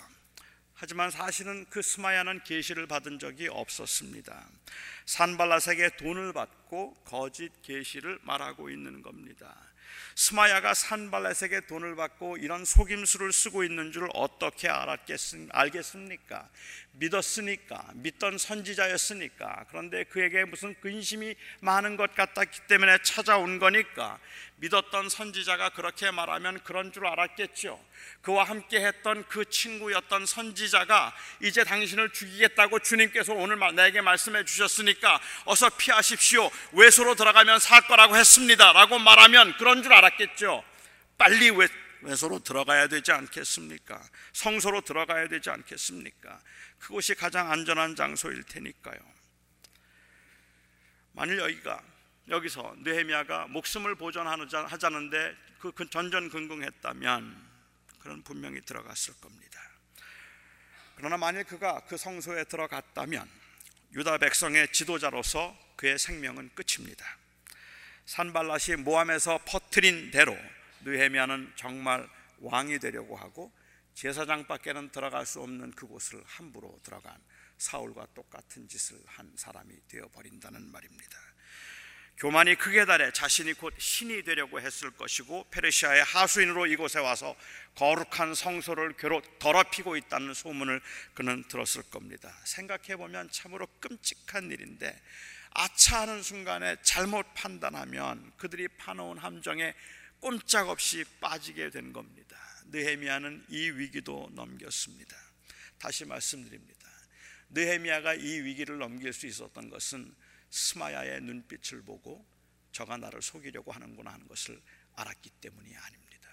[0.75, 4.49] 하지만 사실은 그 스마야는 계시를 받은 적이 없었습니다.
[5.05, 9.55] 산발라색에 돈을 받고 거짓 계시를 말하고 있는 겁니다.
[10.15, 16.49] 스마야가 산발렛에게 돈을 받고 이런 속임수를 쓰고 있는 줄 어떻게 알겠습니까?
[16.93, 19.65] 믿었으니까, 믿던 선지자였으니까.
[19.69, 24.19] 그런데 그에게 무슨 근심이 많은 것 같았기 때문에 찾아온 거니까
[24.57, 27.83] 믿었던 선지자가 그렇게 말하면 그런 줄 알았겠죠.
[28.21, 35.69] 그와 함께 했던 그 친구였던 선지자가 이제 당신을 죽이겠다고 주님께서 오늘 나에게 말씀해 주셨으니까 어서
[35.69, 36.49] 피하십시오.
[36.71, 38.71] 외소로 들어가면 살 거라고 했습니다.
[38.73, 40.63] 라고 말하면 그런 줄 알았겠죠.
[41.17, 41.67] 빨리 외,
[42.01, 44.01] 외소로 들어가야 되지 않겠습니까?
[44.33, 46.39] 성소로 들어가야 되지 않겠습니까?
[46.79, 48.99] 그곳이 가장 안전한 장소일 테니까요.
[51.13, 51.81] 만일 여기가
[52.29, 57.53] 여기서 느헤미야가 목숨을 보존하자는데 그 전전긍긍했다면
[57.99, 59.61] 그는 분명히 들어갔을 겁니다.
[60.95, 63.29] 그러나 만일 그가 그 성소에 들어갔다면
[63.93, 67.05] 유다 백성의 지도자로서 그의 생명은 끝입니다.
[68.05, 70.37] 산발랏이 모함에서 퍼트린 대로
[70.81, 72.07] 느헤미야는 정말
[72.39, 73.53] 왕이 되려고 하고
[73.93, 77.15] 제사장 밖에는 들어갈 수 없는 그곳을 함부로 들어간
[77.57, 81.32] 사울과 똑같은 짓을 한 사람이 되어 버린다는 말입니다.
[82.17, 87.35] 교만이 극에 달해 자신이 곧 신이 되려고 했을 것이고 페르시아의 하수인으로 이곳에 와서
[87.75, 90.81] 거룩한 성소를 괴로 더럽히고 있다는 소문을
[91.15, 92.33] 그는 들었을 겁니다.
[92.45, 95.01] 생각해 보면 참으로 끔찍한 일인데
[95.51, 99.73] 아차하는 순간에 잘못 판단하면 그들이 파놓은 함정에
[100.19, 102.37] 꼼짝없이 빠지게 된 겁니다.
[102.71, 105.15] 느헤미야는 이 위기도 넘겼습니다.
[105.77, 106.89] 다시 말씀드립니다.
[107.49, 110.15] 느헤미야가 이 위기를 넘길 수 있었던 것은
[110.53, 112.23] 스마야의 눈빛을 보고
[112.73, 114.61] 저가 나를 속이려고 하는구나 하는 것을
[114.95, 116.29] 알았기 때문이 아닙니다.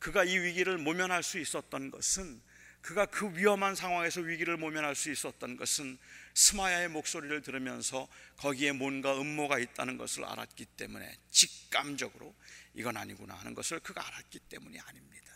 [0.00, 2.40] 그가 이 위기를 모면할 수 있었던 것은
[2.82, 5.98] 그가 그 위험한 상황에서 위기를 모면할 수 있었던 것은
[6.34, 12.34] 스마야의 목소리를 들으면서 거기에 뭔가 음모가 있다는 것을 알았기 때문에 직감적으로
[12.74, 15.32] 이건 아니구나 하는 것을 그가 알았기 때문이 아닙니다.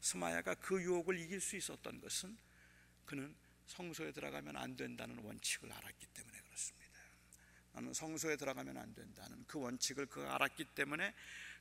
[0.00, 2.36] 스마야가 그 유혹을 이길 수 있었던 것은
[3.04, 3.34] 그는
[3.66, 6.35] 성소에 들어가면 안 된다는 원칙을 알았기 때문에.
[7.76, 11.12] 나는 성소에 들어가면 안 된다는 그 원칙을 그가 알았기 때문에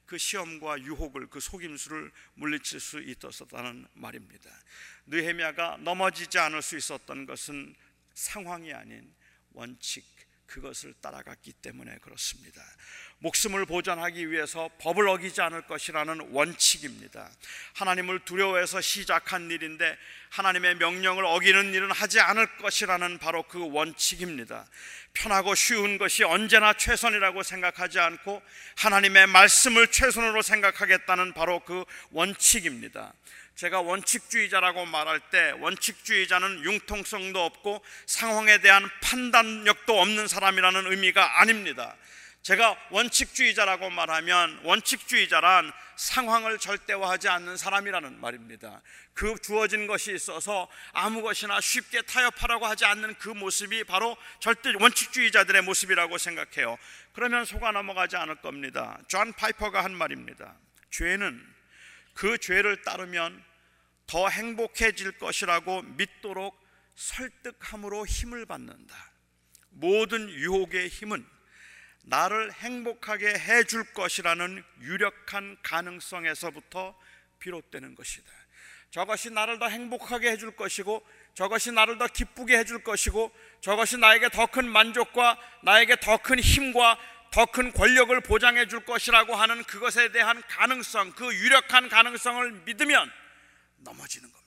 [0.05, 4.49] 그 시험과 유혹을 그 속임수를 물리칠 수 있었다는 말입니다.
[5.07, 7.75] 느헤미야가 넘어지지 않을 수 있었던 것은
[8.13, 9.13] 상황이 아닌
[9.51, 10.05] 원칙
[10.45, 12.63] 그것을 따라갔기 때문에 그렇습니다.
[13.19, 17.29] 목숨을 보존하기 위해서 법을 어기지 않을 것이라는 원칙입니다.
[17.73, 19.97] 하나님을 두려워해서 시작한 일인데
[20.29, 24.65] 하나님의 명령을 어기는 일은 하지 않을 것이라는 바로 그 원칙입니다.
[25.13, 28.41] 편하고 쉬운 것이 언제나 최선이라고 생각하지 않고
[28.75, 33.13] 하나님의 말씀을 최선으로 생각하겠다는 바로 그 원칙입니다.
[33.55, 41.95] 제가 원칙주의자라고 말할 때 원칙주의자는 융통성도 없고 상황에 대한 판단력도 없는 사람이라는 의미가 아닙니다.
[42.45, 48.83] 제가 원칙주의자라고 말하면 원칙주의자란 상황을 절대화하지 않는 사람이라는 말입니다.
[49.15, 55.63] 그 주어진 것이 있어서 아무 것이나 쉽게 타협하라고 하지 않는 그 모습이 바로 절대 원칙주의자들의
[55.63, 56.77] 모습이라고 생각해요.
[57.13, 58.99] 그러면 속아 넘어가지 않을 겁니다.
[59.07, 60.55] 존 파이퍼가 한 말입니다.
[60.91, 61.43] 죄는
[62.13, 63.43] 그 죄를 따르면
[64.05, 66.55] 더 행복해질 것이라고 믿도록
[66.93, 68.95] 설득함으로 힘을 받는다.
[69.71, 71.25] 모든 유혹의 힘은
[72.07, 76.97] 나를 행복하게 해줄 것이라는 유력한 가능성에서부터
[77.39, 78.31] 비롯되는 것이다.
[78.91, 84.45] 저것이 나를 더 행복하게 해줄 것이고 저것이 나를 더 기쁘게 해줄 것이고 저것이 나에게 더
[84.47, 86.97] 큰 만족과 나에게 더 큰 힘과
[87.31, 93.11] 더 큰 권력을 보장해 줄 것이라고 하는 그것에 대한 가능성, 그 유력한 가능성을 믿으면
[93.79, 94.44] 넘어지는 겁니다.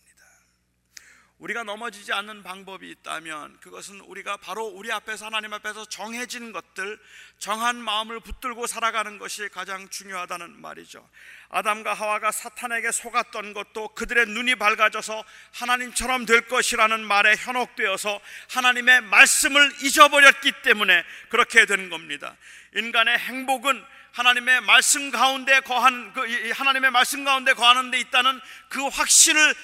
[1.38, 6.98] 우리가 넘어지지 않는 방법이 있다면 그것은 우리가 바로 우리 앞에서 하나님 앞에서 정해진 것들,
[7.38, 11.08] 정한 마음을 붙들고 살아가는 것이 가장 중요하다는 말이죠.
[11.50, 18.20] 아담과 하와가 사탄에게 속았던 것도 그들의 눈이 밝아져서 하나님처럼 될 것이라는 말에 현혹되어서
[18.50, 22.36] 하나님의 말씀을 잊어버렸기 때문에 그렇게 된 겁니다.
[22.74, 29.54] 인간의 행복은 하나님의 말씀 가운데 거한 그 하나님의 말씀 가운데 거하는 데 있다는 그 확신을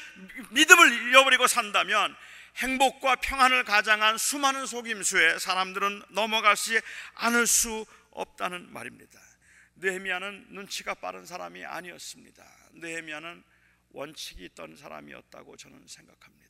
[0.51, 2.15] 믿음을 잃어버리고 산다면
[2.57, 6.81] 행복과 평안을 가장한 수많은 속임수에 사람들은 넘어가지
[7.15, 9.21] 않을 수 없다는 말입니다.
[9.77, 12.45] 느헤미야는 눈치가 빠른 사람이 아니었습니다.
[12.75, 13.43] 느헤미야는
[13.91, 16.45] 원칙이 있던 사람이었다고 저는 생각합니다.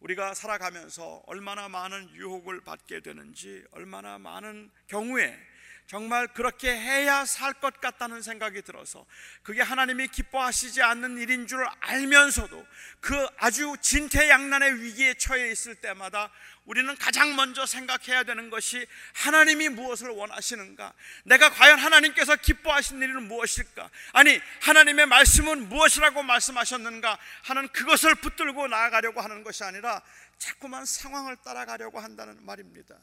[0.00, 5.38] 우리가 살아가면서 얼마나 많은 유혹을 받게 되는지 얼마나 많은 경우에
[5.86, 9.06] 정말 그렇게 해야 살 것 같다는 생각이 들어서
[9.42, 12.66] 그게 하나님이 기뻐하시지 않는 일인 줄 알면서도
[13.00, 16.30] 그 아주 진퇴양난의 위기에 처해 있을 때마다
[16.64, 20.94] 우리는 가장 먼저 생각해야 되는 것이 하나님이 무엇을 원하시는가?
[21.24, 23.90] 내가 과연 하나님께서 기뻐하시는 일은 무엇일까?
[24.14, 27.18] 아니, 하나님의 말씀은 무엇이라고 말씀하셨는가?
[27.42, 30.00] 하는 그것을 붙들고 나아가려고 하는 것이 아니라
[30.44, 32.94] 자꾸만 상황을 따라가려고 한다는 말입니다.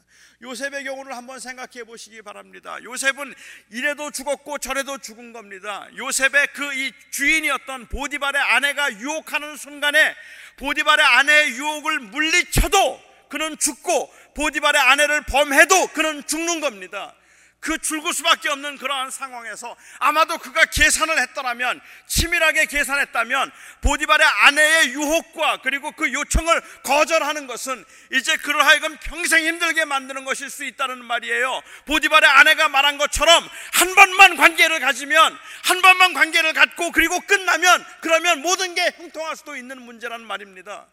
[0.42, 2.78] 요셉의 경우를 한번 생각해 보시기 바랍니다.
[2.84, 3.34] 요셉은
[3.70, 5.88] 이래도 죽었고 저래도 죽은 겁니다.
[5.96, 10.14] 요셉의 그 이 주인이었던 보디발의 아내가 유혹하는 순간에
[10.56, 17.14] 보디발의 아내의 유혹을 물리쳐도 그는 죽고 보디발의 아내를 범해도 그는 죽는 겁니다.
[17.62, 25.60] 그 죽을 수밖에 없는 그러한 상황에서 아마도 그가 계산을 했더라면 치밀하게 계산했다면 보디발의 아내의 유혹과
[25.62, 31.62] 그리고 그 요청을 거절하는 것은 이제 그를 하여금 평생 힘들게 만드는 것일 수 있다는 말이에요.
[31.86, 38.42] 보디발의 아내가 말한 것처럼 한 번만 관계를 가지면 한 번만 관계를 갖고 그리고 끝나면 그러면
[38.42, 40.84] 모든 게 형통할 수도 있는 문제라는 말입니다.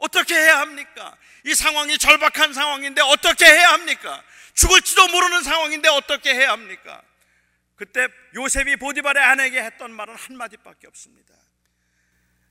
[0.00, 1.16] 어떻게 해야 합니까?
[1.44, 4.22] 이 상황이 절박한 상황인데 어떻게 해야 합니까?
[4.54, 7.02] 죽을지도 모르는 상황인데 어떻게 해야 합니까?
[7.76, 11.34] 그때 요셉이 보디발의 아내에게 했던 말은 한마디밖에 없습니다.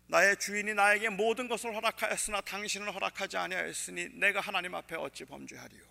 [0.07, 5.83] 나의 주인이 나에게 모든 것을 허락하였으나 당신은 허락하지 아니하였으니 내가 하나님 앞에 어찌 범죄하리요?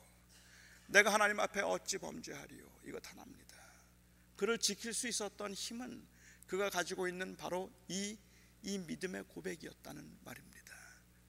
[0.88, 2.64] 내가 하나님 앞에 어찌 범죄하리요?
[2.86, 3.56] 이것 하나입니다.
[4.36, 6.04] 그를 지킬 수 있었던 힘은
[6.46, 8.16] 그가 가지고 있는 바로 이,
[8.62, 10.57] 이 믿음의 고백이었다는 말입니다.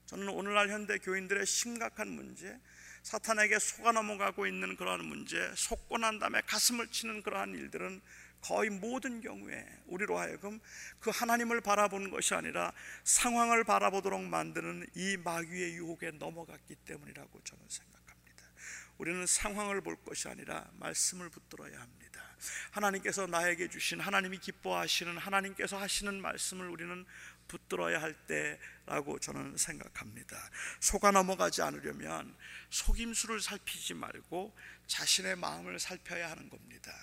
[0.10, 2.60] 저는 오늘날 현대 교인들의 심각한 문제,
[3.04, 8.02] 사탄에게 속아 넘어가고 있는 그러한 문제, 속고 난 다음에 가슴을 치는 그러한 일들은
[8.42, 10.60] 거의 모든 경우에 우리로 하여금
[11.00, 18.46] 그 하나님을 바라보는 것이 아니라 상황을 바라보도록 만드는 이 마귀의 유혹에 넘어갔기 때문이라고 저는 생각합니다.
[18.98, 22.00] 우리는 상황을 볼 것이 아니라 말씀을 붙들어야 합니다.
[22.72, 27.06] 하나님께서 나에게 주신 하나님이 기뻐하시는 하나님께서 하시는 말씀을 우리는
[27.50, 30.38] 붙들어야 할 때라고 저는 생각합니다.
[30.80, 32.34] 속아 넘어가지 않으려면
[32.70, 34.56] 속임수를 살피지 말고
[34.88, 36.94] 자신의 마음을 살펴야 하는 겁니다.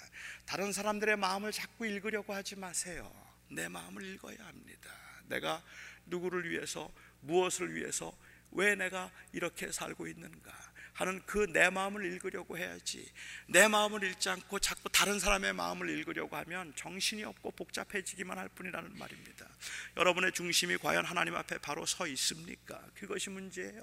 [0.47, 3.13] 다른 사람들의 마음을 자꾸 읽으려고 하지 마세요.
[3.49, 4.91] 내 마음을 읽어야 합니다.
[5.27, 5.63] 내가
[6.07, 8.17] 누구를 위해서 무엇을 위해서
[8.53, 10.53] 왜 내가 이렇게 살고 있는가?
[10.97, 13.07] 하는 그 내 마음을 읽으려고 해야지.
[13.47, 18.99] 내 마음을 읽지 않고 자꾸 다른 사람의 마음을 읽으려고 하면 정신이 없고 복잡해지기만 할 뿐이라는
[18.99, 19.47] 말입니다.
[19.97, 22.81] 여러분의 중심이 과연 하나님 앞에 바로 서 있습니까?
[22.95, 23.83] 그것이 문제예요.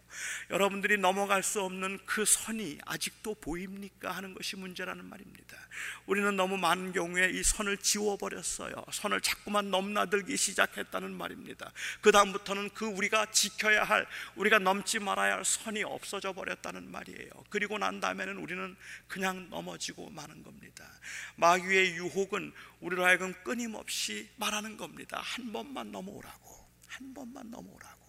[0.50, 4.12] 여러분들이 넘어갈 수 없는 그 선이 아직도 보입니까?
[4.12, 5.58] 하는 것이 문제라는 말입니다.
[6.06, 8.74] 우리는 너무 많은 경우에 이 선을 지워버렸어요.
[8.92, 11.72] 선을 자꾸만 넘나들기 시작했다는 말입니다.
[12.02, 17.30] 그 다음부터는 그 우리가 지켜야 할, 우리가 넘지 말아야 할 선이 없어져 버렸다는 말 말이에요.
[17.50, 18.76] 그리고 난 다음에는 우리는
[19.08, 20.90] 그냥 넘어지고 마는 겁니다.
[21.36, 25.20] 마귀의 유혹은 우리로 하여금 끊임없이 말하는 겁니다.
[25.22, 26.64] 한 번만 넘어오라고.
[26.88, 28.04] 한 번만 넘어오라고.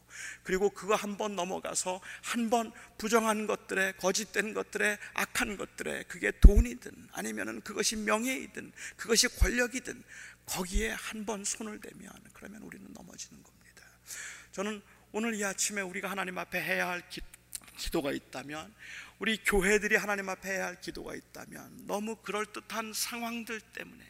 [0.44, 7.08] 그리고 그거 한 번 넘어가서 한 번 부정한 것들에 거짓된 것들에 악한 것들에 그게 돈이든
[7.12, 10.02] 아니면은 그것이 명예이든 그것이 권력이든
[10.46, 13.82] 거기에 한 번 손을 대면 그러면 우리는 넘어지는 겁니다.
[14.52, 17.20] 저는 오늘 이 아침에 우리가 하나님 앞에 해야 할 기,
[17.76, 18.72] 기도가 있다면
[19.20, 24.04] 우리 교회들이 하나님 앞에 해야 할 기도가 있다면 너무 그럴듯한 상황들 때문에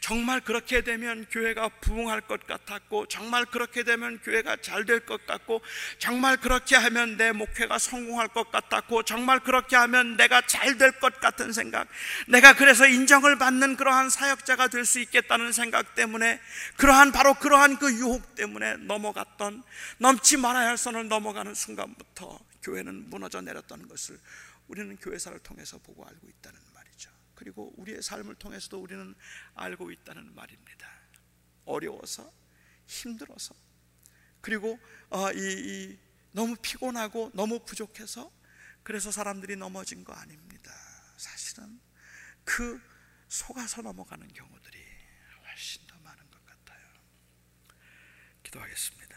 [0.00, 5.62] 정말 그렇게 되면 교회가 부흥할 것 같았고 정말 그렇게 되면 교회가 잘 될 것 같고
[5.98, 11.18] 정말 그렇게 하면 내 목회가 성공할 것 같았고 정말 그렇게 하면 내가 잘 될 것
[11.20, 11.88] 같은 생각
[12.28, 16.38] 내가 그래서 인정을 받는 그러한 사역자가 될 수 있겠다는 생각 때문에
[16.76, 19.62] 그러한 바로 그러한 그 유혹 때문에 넘어갔던
[19.98, 24.20] 넘지 말아야 할 선을 넘어가는 순간부터 교회는 무너져 내렸다는 것을
[24.68, 27.10] 우리는 교회사를 통해서 보고 알고 있다는 말이죠.
[27.34, 29.14] 그리고 우리의 삶을 통해서도 우리는
[29.54, 30.88] 알고 있다는 말입니다.
[31.64, 32.32] 어려워서
[32.86, 33.54] 힘들어서
[34.40, 34.78] 그리고
[35.10, 35.98] 어, 이, 이
[36.32, 38.30] 너무 피곤하고 너무 부족해서
[38.82, 40.72] 그래서 사람들이 넘어진 거 아닙니다.
[41.16, 41.80] 사실은
[42.44, 42.80] 그
[43.28, 44.78] 속아서 넘어가는 경우들이
[45.46, 46.80] 훨씬 더 많은 것 같아요.
[48.42, 49.09] 기도하겠습니다.